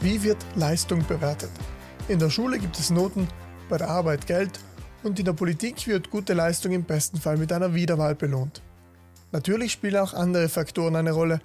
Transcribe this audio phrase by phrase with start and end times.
[0.00, 1.50] Wie wird Leistung bewertet?
[2.06, 3.26] In der Schule gibt es Noten,
[3.68, 4.60] bei der Arbeit Geld
[5.02, 8.62] und in der Politik wird gute Leistung im besten Fall mit einer Wiederwahl belohnt.
[9.32, 11.40] Natürlich spielen auch andere Faktoren eine Rolle,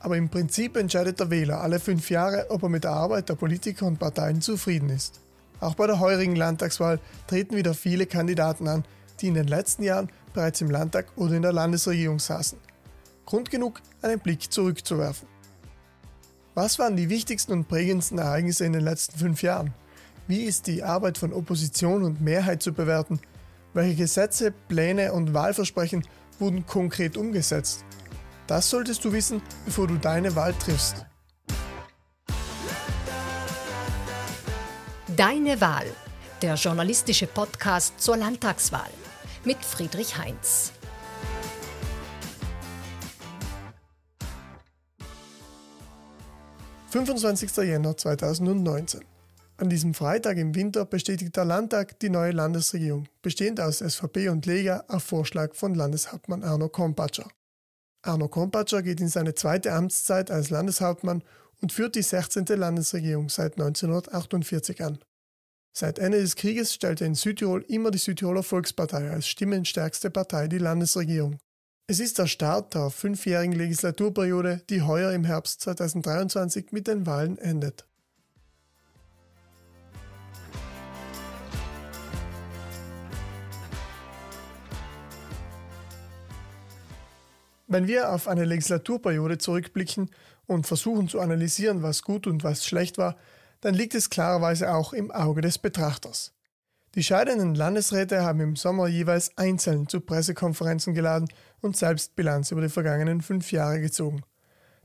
[0.00, 3.36] aber im Prinzip entscheidet der Wähler alle fünf Jahre, ob er mit der Arbeit der
[3.36, 5.20] Politiker und Parteien zufrieden ist.
[5.60, 8.84] Auch bei der heurigen Landtagswahl treten wieder viele Kandidaten an,
[9.20, 12.58] die in den letzten Jahren bereits im Landtag oder in der Landesregierung saßen.
[13.26, 15.28] Grund genug, einen Blick zurückzuwerfen.
[16.54, 19.72] Was waren die wichtigsten und prägendsten Ereignisse in den letzten fünf Jahren?
[20.28, 23.20] Wie ist die Arbeit von Opposition und Mehrheit zu bewerten?
[23.72, 26.06] Welche Gesetze, Pläne und Wahlversprechen
[26.38, 27.86] wurden konkret umgesetzt?
[28.46, 31.06] Das solltest du wissen, bevor du deine Wahl triffst.
[35.16, 35.86] Deine Wahl,
[36.42, 38.90] der journalistische Podcast zur Landtagswahl
[39.44, 40.72] mit Friedrich Heinz.
[46.92, 47.62] »25.
[47.62, 49.00] Jänner 2019.
[49.56, 54.44] An diesem Freitag im Winter bestätigt der Landtag die neue Landesregierung, bestehend aus SVP und
[54.44, 57.30] Lega auf Vorschlag von Landeshauptmann Arno Kompatscher.
[58.02, 61.24] Arno Kompatscher geht in seine zweite Amtszeit als Landeshauptmann
[61.62, 62.44] und führt die 16.
[62.44, 64.98] Landesregierung seit 1948 an.
[65.72, 70.58] Seit Ende des Krieges stellte in Südtirol immer die Südtiroler Volkspartei als stimmenstärkste Partei die
[70.58, 71.38] Landesregierung.
[71.88, 77.38] Es ist der Start der fünfjährigen Legislaturperiode, die heuer im Herbst 2023 mit den Wahlen
[77.38, 77.86] endet.
[87.66, 90.10] Wenn wir auf eine Legislaturperiode zurückblicken
[90.46, 93.16] und versuchen zu analysieren, was gut und was schlecht war,
[93.60, 96.32] dann liegt es klarerweise auch im Auge des Betrachters.
[96.94, 101.28] Die scheidenden Landesräte haben im Sommer jeweils einzeln zu Pressekonferenzen geladen
[101.62, 104.22] und selbst Bilanz über die vergangenen fünf Jahre gezogen.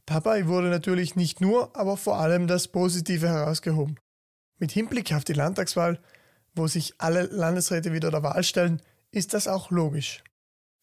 [0.05, 3.99] Dabei wurde natürlich nicht nur, aber vor allem das Positive herausgehoben.
[4.57, 5.99] Mit Hinblick auf die Landtagswahl,
[6.55, 8.81] wo sich alle Landesräte wieder der Wahl stellen,
[9.11, 10.23] ist das auch logisch.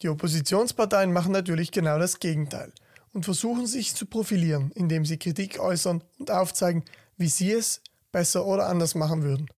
[0.02, 2.70] Die Oppositionsparteien machen natürlich genau das Gegenteil
[3.14, 6.84] und versuchen sich zu profilieren, indem sie Kritik äußern und aufzeigen,
[7.16, 7.80] wie sie es
[8.12, 9.48] besser oder anders machen würden.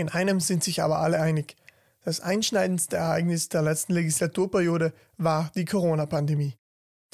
[0.00, 1.56] In einem sind sich aber alle einig.
[2.06, 6.54] Das einschneidendste Ereignis der letzten Legislaturperiode war die Corona-Pandemie.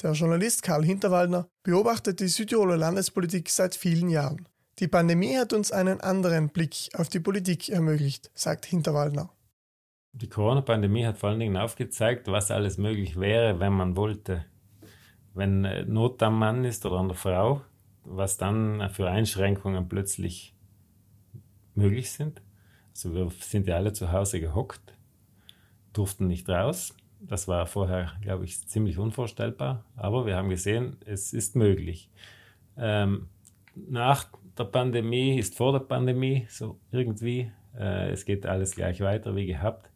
[0.01, 4.47] Der Journalist Karl Hinterwaldner beobachtet die Südtiroler Landespolitik seit vielen Jahren.
[4.79, 9.31] Die Pandemie hat uns einen anderen Blick auf die Politik ermöglicht, sagt Hinterwaldner.
[10.13, 14.45] Die Corona-Pandemie hat vor allen Dingen aufgezeigt, was alles möglich wäre, wenn man wollte.
[15.33, 17.63] Wenn äh, Not am Mann ist oder an der Frau,
[18.05, 20.55] was dann für Einschränkungen plötzlich
[21.75, 22.41] möglich sind.
[22.97, 24.81] Also wir sind ja alle zu Hause gehockt,
[25.93, 26.95] durften nicht raus.
[27.19, 29.83] Das war vorher, glaube ich, ziemlich unvorstellbar.
[29.95, 32.09] Aber wir haben gesehen, es ist möglich.
[32.75, 33.29] Ähm,
[33.75, 34.25] nach
[34.57, 37.51] der Pandemie ist vor der Pandemie so irgendwie.
[37.77, 39.91] Äh, es geht alles gleich weiter wie gehabt.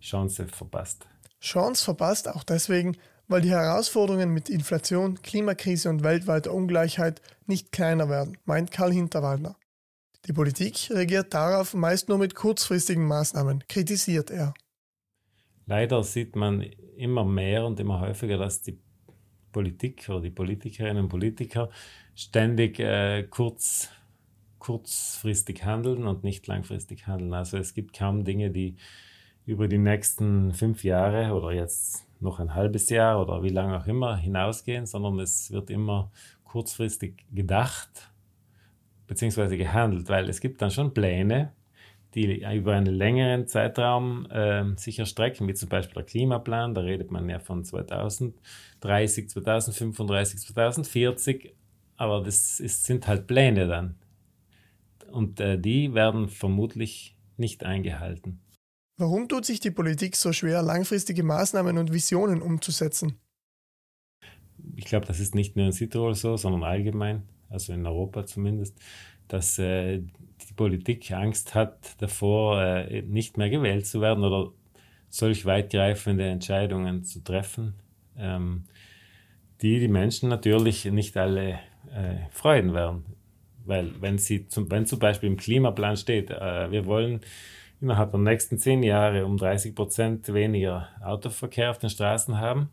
[0.00, 1.06] Chance verpasst.
[1.42, 2.96] Chance verpasst auch deswegen,
[3.28, 9.56] weil die Herausforderungen mit Inflation, Klimakrise und weltweiter Ungleichheit nicht kleiner werden, meint Karl Hinterwaldner.
[10.26, 14.52] Die Politik reagiert darauf meist nur mit kurzfristigen Maßnahmen, kritisiert er.
[15.66, 16.62] Leider sieht man
[16.96, 18.78] immer mehr und immer häufiger, dass die
[19.52, 21.70] Politik oder die Politikerinnen und Politiker
[22.14, 23.88] ständig äh, kurz,
[24.58, 27.32] kurzfristig handeln und nicht langfristig handeln.
[27.32, 28.76] Also es gibt kaum Dinge, die
[29.46, 33.86] über die nächsten fünf Jahre oder jetzt noch ein halbes Jahr oder wie lange auch
[33.86, 36.10] immer hinausgehen, sondern es wird immer
[36.44, 38.09] kurzfristig gedacht
[39.10, 39.56] bzw.
[39.56, 41.52] gehandelt, weil es gibt dann schon Pläne,
[42.14, 47.10] die über einen längeren Zeitraum äh, sich erstrecken, wie zum Beispiel der Klimaplan, da redet
[47.10, 51.54] man ja von 2030, 2035, 2040,
[51.96, 53.96] aber das ist, sind halt Pläne dann.
[55.10, 58.40] Und äh, die werden vermutlich nicht eingehalten.
[58.96, 63.18] Warum tut sich die Politik so schwer, langfristige Maßnahmen und Visionen umzusetzen?
[64.76, 68.78] Ich glaube, das ist nicht nur in Südtirol so, sondern allgemein, also in Europa zumindest,
[69.28, 74.52] dass äh, die Politik Angst hat davor, äh, nicht mehr gewählt zu werden oder
[75.08, 77.74] solch weitgreifende Entscheidungen zu treffen,
[78.16, 78.64] ähm,
[79.60, 81.60] die die Menschen natürlich nicht alle
[81.94, 83.04] äh, freuen werden.
[83.64, 87.20] Weil wenn, sie zum, wenn zum Beispiel im Klimaplan steht, äh, wir wollen
[87.80, 92.70] innerhalb der nächsten zehn Jahre um 30 Prozent weniger Autoverkehr auf den Straßen haben,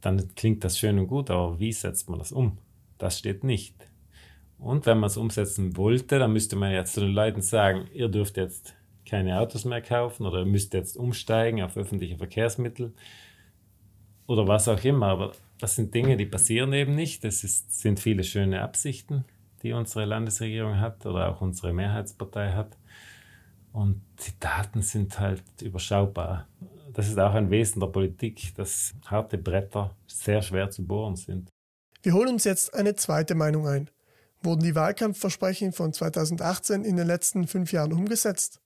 [0.00, 2.58] dann klingt das schön und gut, aber wie setzt man das um?
[2.98, 3.74] Das steht nicht.
[4.58, 8.08] Und wenn man es umsetzen wollte, dann müsste man jetzt zu den Leuten sagen, ihr
[8.08, 8.74] dürft jetzt
[9.04, 12.92] keine Autos mehr kaufen oder ihr müsst jetzt umsteigen auf öffentliche Verkehrsmittel
[14.26, 15.06] oder was auch immer.
[15.06, 17.24] Aber das sind Dinge, die passieren eben nicht.
[17.24, 19.24] Das ist, sind viele schöne Absichten,
[19.62, 22.76] die unsere Landesregierung hat oder auch unsere Mehrheitspartei hat.
[23.72, 26.48] Und die Daten sind halt überschaubar.
[26.92, 31.50] Das ist auch ein Wesen der Politik, dass harte Bretter sehr schwer zu bohren sind.
[32.02, 33.90] Wir holen uns jetzt eine zweite Meinung ein.
[34.42, 38.60] Wurden die Wahlkampfversprechen von 2018 in den letzten fünf Jahren umgesetzt?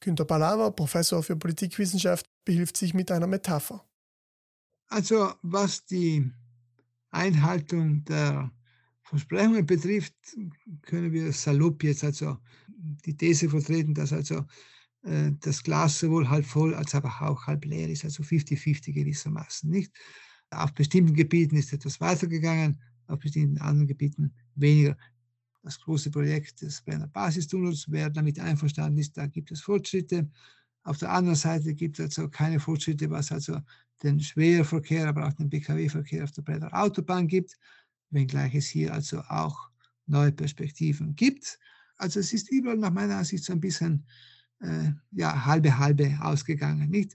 [0.00, 3.84] Günter Palaver, Professor für Politikwissenschaft, behilft sich mit einer Metapher.
[4.88, 6.30] Also was die
[7.10, 8.50] Einhaltung der
[9.02, 10.14] Versprechungen betrifft,
[10.82, 12.38] können wir salopp jetzt also
[13.04, 14.44] die These vertreten, dass also
[15.02, 19.68] äh, das Glas sowohl halb voll als aber auch halb leer ist, also 50-50 gewissermaßen.
[19.68, 19.92] Nicht?
[20.50, 24.96] Auf bestimmten Gebieten ist etwas weitergegangen, auf bestimmten anderen Gebieten weniger.
[25.62, 30.30] Das große Projekt des Brenner Basistunnels, wer damit einverstanden ist, da gibt es Fortschritte.
[30.84, 33.60] Auf der anderen Seite gibt es also keine Fortschritte, was also
[34.02, 37.58] den Schwerverkehr, aber auch den Pkw-Verkehr auf der Brenner Autobahn gibt,
[38.10, 39.68] wenngleich es hier also auch
[40.06, 41.58] neue Perspektiven gibt.
[41.96, 44.06] Also es ist überall nach meiner Ansicht so ein bisschen
[44.60, 46.88] äh, ja, halbe halbe ausgegangen.
[46.88, 47.14] Nicht?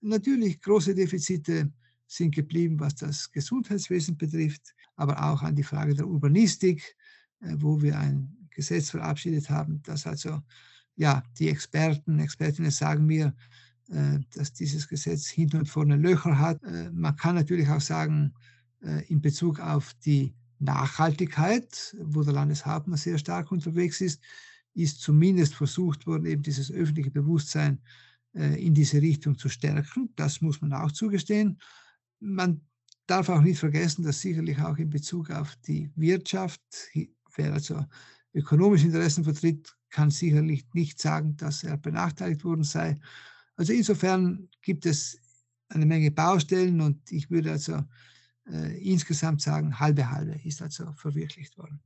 [0.00, 1.72] Natürlich große Defizite
[2.06, 6.96] sind geblieben, was das Gesundheitswesen betrifft, aber auch an die Frage der Urbanistik,
[7.40, 10.40] äh, wo wir ein Gesetz verabschiedet haben, das also,
[10.96, 13.34] ja, die Experten, Expertinnen sagen mir,
[13.88, 16.62] äh, dass dieses Gesetz hinten und vorne Löcher hat.
[16.62, 18.34] Äh, man kann natürlich auch sagen,
[19.08, 24.20] in Bezug auf die Nachhaltigkeit, wo der Landeshauptmann sehr stark unterwegs ist,
[24.74, 27.80] ist zumindest versucht worden, eben dieses öffentliche Bewusstsein
[28.34, 30.12] in diese Richtung zu stärken.
[30.16, 31.58] Das muss man auch zugestehen.
[32.20, 32.60] Man
[33.06, 36.60] darf auch nicht vergessen, dass sicherlich auch in Bezug auf die Wirtschaft,
[37.36, 37.84] wer also
[38.32, 42.98] ökonomische Interessen vertritt, kann sicherlich nicht sagen, dass er benachteiligt worden sei.
[43.56, 45.18] Also insofern gibt es
[45.68, 47.84] eine Menge Baustellen und ich würde also
[48.46, 51.80] äh, insgesamt sagen, halbe halbe ist also verwirklicht worden.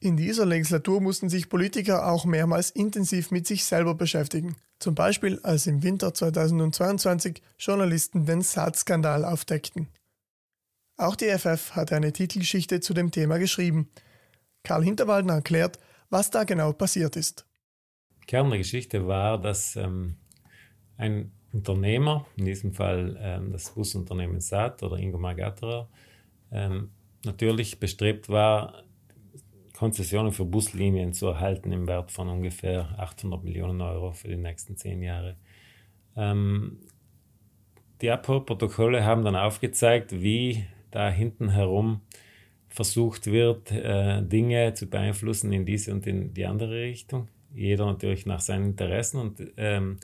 [0.00, 4.56] In dieser Legislatur mussten sich Politiker auch mehrmals intensiv mit sich selber beschäftigen.
[4.78, 9.88] Zum Beispiel als im Winter 2022 Journalisten den Saatskandal aufdeckten.
[10.96, 13.88] Auch die FF hat eine Titelgeschichte zu dem Thema geschrieben.
[14.62, 15.78] Karl Hinterwaldner erklärt,
[16.10, 17.44] was da genau passiert ist.
[18.28, 20.16] Kern der Geschichte war, dass ähm,
[20.96, 25.88] ein Unternehmer, in diesem Fall ähm, das Busunternehmen Saat oder Ingo Magatterer,
[26.52, 26.90] ähm,
[27.24, 28.84] natürlich bestrebt war,
[29.78, 34.76] Konzessionen für Buslinien zu erhalten im Wert von ungefähr 800 Millionen Euro für die nächsten
[34.76, 35.36] zehn Jahre.
[36.16, 36.78] Ähm,
[38.00, 42.00] die Abhörprotokolle haben dann aufgezeigt, wie da hinten herum
[42.66, 47.28] versucht wird, äh, Dinge zu beeinflussen in diese und in die andere Richtung.
[47.54, 49.20] Jeder natürlich nach seinen Interessen.
[49.20, 49.98] Und ähm,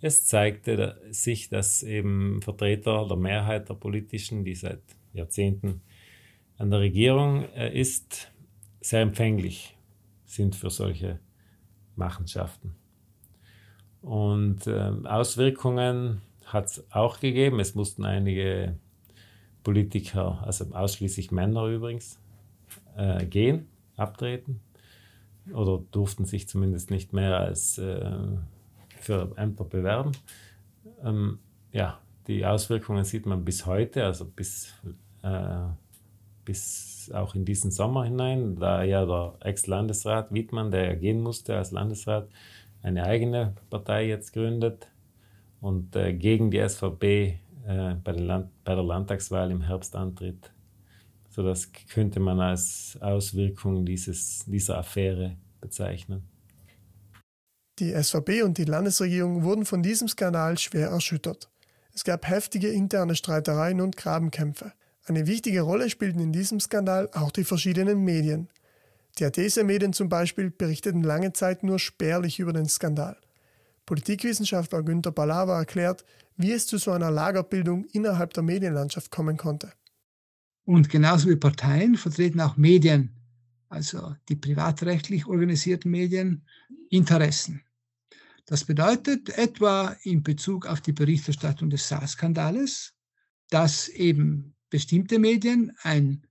[0.00, 4.82] es zeigte sich, dass eben Vertreter der Mehrheit der politischen, die seit
[5.12, 5.82] Jahrzehnten
[6.58, 8.29] an der Regierung äh, ist,
[8.80, 9.76] sehr empfänglich
[10.24, 11.18] sind für solche
[11.96, 12.74] Machenschaften.
[14.02, 17.60] Und äh, Auswirkungen hat es auch gegeben.
[17.60, 18.76] Es mussten einige
[19.62, 22.18] Politiker, also ausschließlich Männer übrigens,
[22.96, 24.60] äh, gehen, abtreten
[25.52, 28.10] oder durften sich zumindest nicht mehr als äh,
[28.98, 30.12] für Ämter bewerben.
[31.02, 31.38] Ähm,
[31.72, 34.72] ja, die Auswirkungen sieht man bis heute, also bis,
[35.22, 35.64] äh,
[36.50, 41.56] bis auch in diesen Sommer hinein, da ja der Ex-Landesrat Wiedmann, der ja gehen musste
[41.56, 42.28] als Landesrat,
[42.82, 44.88] eine eigene Partei jetzt gründet
[45.60, 47.38] und äh, gegen die SVP
[47.68, 50.52] äh, bei, Land, bei, der Landtagswahl im Herbst antritt.
[51.28, 56.24] So das könnte man als Auswirkung dieses, dieser Affäre bezeichnen.
[57.78, 61.48] Die SVP und die Landesregierung wurden von diesem Skandal schwer erschüttert.
[61.94, 64.72] Es gab heftige interne Streitereien und Grabenkämpfe.
[65.10, 68.48] Eine wichtige Rolle spielten in diesem Skandal auch die verschiedenen Medien.
[69.18, 73.16] Die Athese-Medien zum Beispiel berichteten lange Zeit nur spärlich über den Skandal.
[73.86, 76.04] Politikwissenschaftler Günter Balava erklärt,
[76.36, 79.72] wie es zu so einer Lagerbildung innerhalb der Medienlandschaft kommen konnte.
[80.64, 83.12] Und genauso wie Parteien vertreten auch Medien,
[83.68, 86.46] also die privatrechtlich organisierten Medien,
[86.88, 87.64] Interessen.
[88.46, 92.92] Das bedeutet etwa in Bezug auf die Berichterstattung des SARS-Skandales,
[93.48, 96.22] dass eben bestimmte Medien ein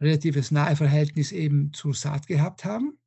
[0.00, 2.98] relatives Naheverhältnis eben zur Saat gehabt haben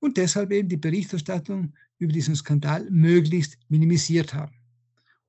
[0.00, 4.56] und deshalb eben die Berichterstattung über diesen Skandal möglichst minimisiert haben.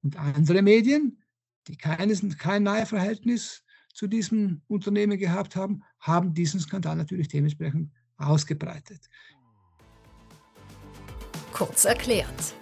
[0.01, 1.21] Und andere Medien,
[1.67, 3.63] die keines, kein Naheverhältnis
[3.93, 9.07] zu diesem Unternehmen gehabt haben, haben diesen Skandal natürlich dementsprechend ausgebreitet.
[11.51, 12.55] Kurz erklärt.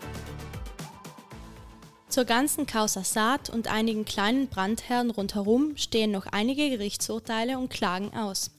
[2.11, 8.13] Zur ganzen Causa Saat und einigen kleinen Brandherren rundherum stehen noch einige Gerichtsurteile und Klagen
[8.13, 8.51] aus.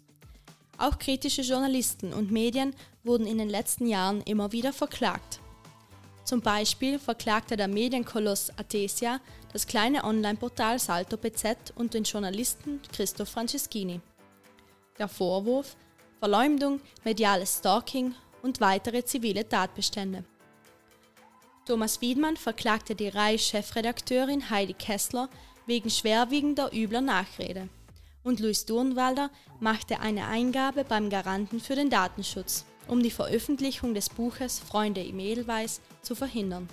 [0.78, 5.40] Auch kritische Journalisten und Medien wurden in den letzten Jahren immer wieder verklagt.
[6.24, 9.20] Zum Beispiel verklagte der Medienkoloss Atesia
[9.52, 14.00] das kleine Online-Portal Salto PZ und den Journalisten Christoph Franceschini.
[14.98, 15.76] Der Vorwurf
[16.20, 20.24] Verleumdung, mediales Stalking und weitere zivile Tatbestände.
[21.64, 25.28] Thomas Wiedmann verklagte die RAI-Chefredakteurin Heidi Kessler
[25.66, 27.68] wegen schwerwiegender übler Nachrede
[28.24, 34.08] und Luis Durnwalder machte eine Eingabe beim Garanten für den Datenschutz, um die Veröffentlichung des
[34.08, 36.68] Buches Freunde im Edelweiß zu verhindern.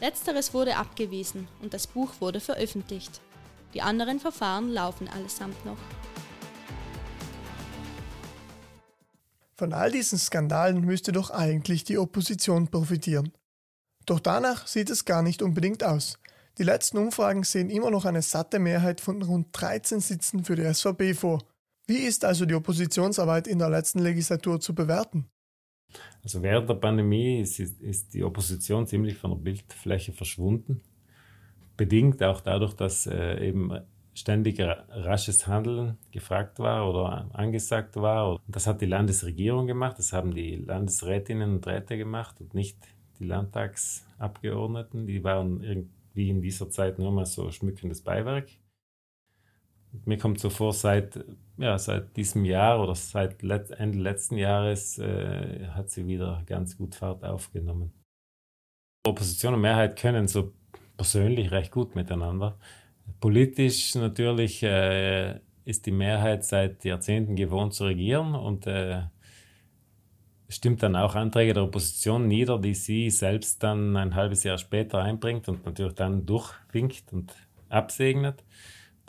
[0.00, 3.20] Letzteres wurde abgewiesen und das Buch wurde veröffentlicht.
[3.72, 5.78] Die anderen Verfahren laufen allesamt noch.
[9.56, 13.32] Von all diesen Skandalen müsste doch eigentlich die Opposition profitieren.
[14.06, 16.18] Doch danach sieht es gar nicht unbedingt aus.
[16.58, 20.72] Die letzten Umfragen sehen immer noch eine satte Mehrheit von rund 13 Sitzen für die
[20.72, 21.42] SVP vor.
[21.86, 25.26] Wie ist also die Oppositionsarbeit in der letzten Legislatur zu bewerten?
[26.22, 30.80] Also während der Pandemie ist, ist die Opposition ziemlich von der Bildfläche verschwunden.
[31.76, 33.70] Bedingt auch dadurch, dass äh, eben
[34.14, 38.40] ständig rasches Handeln gefragt war oder angesagt war.
[38.48, 42.78] Das hat die Landesregierung gemacht, das haben die Landesrätinnen und Räte gemacht und nicht
[43.18, 45.06] die Landtagsabgeordneten.
[45.06, 48.48] Die waren irgendwie wie in dieser Zeit nur mal so schmückendes Beiwerk.
[50.04, 51.24] Mir kommt so vor, seit,
[51.58, 56.76] ja, seit diesem Jahr oder seit Let Ende letzten Jahres äh, hat sie wieder ganz
[56.76, 57.92] gut Fahrt aufgenommen.
[59.06, 60.52] Opposition und Mehrheit können so
[60.96, 62.58] persönlich recht gut miteinander.
[63.20, 69.02] Politisch natürlich äh, ist die Mehrheit seit Jahrzehnten gewohnt zu regieren und äh,
[70.48, 75.02] stimmt dann auch Anträge der Opposition nieder, die sie selbst dann ein halbes Jahr später
[75.02, 77.34] einbringt und natürlich dann durchwinkt und
[77.68, 78.44] absegnet.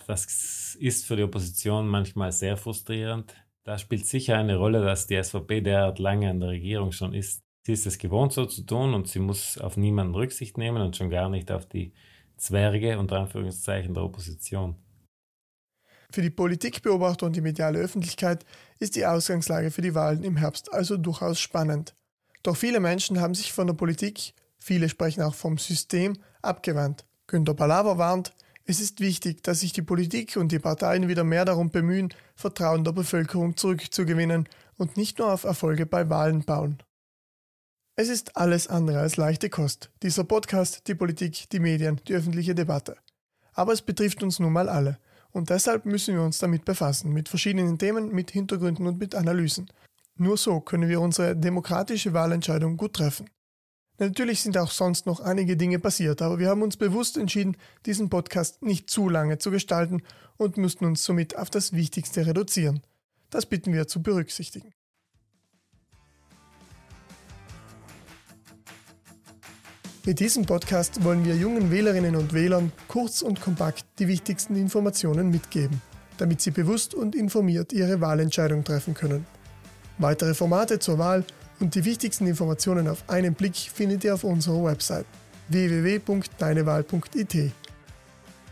[0.08, 3.34] Das ist für die Opposition manchmal sehr frustrierend.
[3.64, 7.44] Da spielt sicher eine Rolle, dass die SVP derart lange an der Regierung schon ist.
[7.64, 10.96] Sie ist es gewohnt, so zu tun und sie muss auf niemanden Rücksicht nehmen und
[10.96, 11.92] schon gar nicht auf die
[12.38, 14.78] Zwerge unter Anführungszeichen der Opposition.
[16.10, 18.46] Für die Politikbeobachter und die mediale Öffentlichkeit
[18.80, 21.96] ist die Ausgangslage für die Wahlen im Herbst also durchaus spannend.
[22.44, 27.06] Doch viele Menschen haben sich von der Politik, viele sprechen auch vom System, abgewandt.
[27.28, 28.34] Günter Palaver warnt,
[28.70, 32.84] es ist wichtig, dass sich die Politik und die Parteien wieder mehr darum bemühen, Vertrauen
[32.84, 34.48] der Bevölkerung zurückzugewinnen
[34.78, 36.84] und nicht nur auf Erfolge bei Wahlen bauen.
[37.96, 42.56] Es ist alles andere als leichte Kost, dieser Podcast, die Politik, die Medien, die öffentliche
[42.56, 42.98] Debatte.
[43.54, 45.00] Aber es betrifft uns nun mal alle.
[45.32, 49.70] Und deshalb müssen wir uns damit befassen, mit verschiedenen Themen, mit Hintergründen und mit Analysen.
[50.16, 53.30] Nur so können wir unsere demokratische Wahlentscheidung gut treffen.
[54.00, 58.10] Natürlich sind auch sonst noch einige Dinge passiert, aber wir haben uns bewusst entschieden, diesen
[58.10, 60.04] Podcast nicht zu lange zu gestalten
[60.38, 62.82] und müssten uns somit auf das Wichtigste reduzieren.
[63.30, 64.72] Das bitten wir zu berücksichtigen.
[70.08, 75.30] Mit diesem Podcast wollen wir jungen Wählerinnen und Wählern kurz und kompakt die wichtigsten Informationen
[75.30, 75.82] mitgeben,
[76.18, 79.26] damit sie bewusst und informiert ihre Wahlentscheidung treffen können.
[79.98, 81.26] Weitere Formate zur Wahl
[81.60, 85.06] und die wichtigsten Informationen auf einen Blick findet ihr auf unserer Website
[85.50, 87.52] www.deinewahl.it.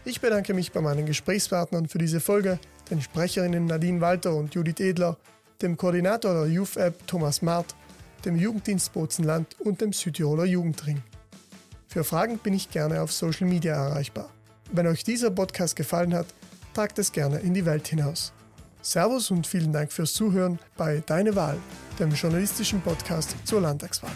[0.03, 2.59] Ich bedanke mich bei meinen Gesprächspartnern für diese Folge,
[2.91, 5.15] den Sprecherinnen Nadine Walter und Judith Edler,
[5.61, 7.73] dem Koordinator der Youth App Thomas Mart,
[8.25, 11.01] dem Jugenddienst Bozenland und dem Südtiroler Jugendring.
[11.95, 14.29] Für Fragen bin ich gerne auf Social Media erreichbar.
[14.69, 16.25] Wenn euch dieser Podcast gefallen hat,
[16.73, 18.33] tragt es gerne in die Welt hinaus.
[18.81, 21.57] Servus und vielen Dank fürs Zuhören bei Deine Wahl,
[21.97, 24.11] dem journalistischen Podcast zur Landtagswahl.